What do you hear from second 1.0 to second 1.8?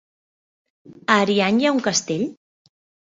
A Ariany hi ha